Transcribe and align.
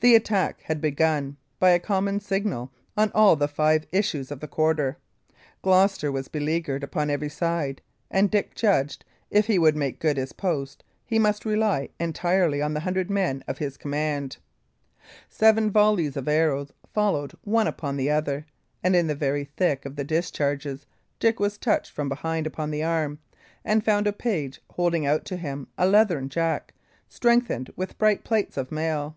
The 0.00 0.14
attack 0.14 0.60
had 0.64 0.82
begun, 0.82 1.38
by 1.58 1.70
a 1.70 1.78
common 1.78 2.20
signal, 2.20 2.70
on 2.94 3.10
all 3.14 3.34
the 3.34 3.48
five 3.48 3.86
issues 3.90 4.30
of 4.30 4.40
the 4.40 4.46
quarter. 4.46 4.98
Gloucester 5.62 6.12
was 6.12 6.28
beleaguered 6.28 6.84
upon 6.84 7.08
every 7.08 7.30
side; 7.30 7.80
and 8.10 8.30
Dick 8.30 8.54
judged, 8.54 9.06
if 9.30 9.46
he 9.46 9.58
would 9.58 9.74
make 9.74 9.98
good 9.98 10.18
his 10.18 10.34
post, 10.34 10.84
he 11.06 11.18
must 11.18 11.46
rely 11.46 11.88
entirely 11.98 12.60
on 12.60 12.74
the 12.74 12.80
hundred 12.80 13.10
men 13.10 13.42
of 13.48 13.56
his 13.56 13.78
command. 13.78 14.36
Seven 15.30 15.70
volleys 15.70 16.18
of 16.18 16.28
arrows 16.28 16.70
followed 16.92 17.32
one 17.42 17.66
upon 17.66 17.96
the 17.96 18.10
other, 18.10 18.44
and 18.84 18.94
in 18.94 19.06
the 19.06 19.14
very 19.14 19.46
thick 19.56 19.86
of 19.86 19.96
the 19.96 20.04
discharges 20.04 20.84
Dick 21.18 21.40
was 21.40 21.56
touched 21.56 21.90
from 21.92 22.10
behind 22.10 22.46
upon 22.46 22.70
the 22.70 22.84
arm, 22.84 23.18
and 23.64 23.82
found 23.82 24.06
a 24.06 24.12
page 24.12 24.60
holding 24.72 25.06
out 25.06 25.24
to 25.24 25.38
him 25.38 25.66
a 25.78 25.86
leathern 25.88 26.28
jack, 26.28 26.74
strengthened 27.08 27.72
with 27.74 27.96
bright 27.98 28.22
plates 28.22 28.58
of 28.58 28.70
mail. 28.70 29.16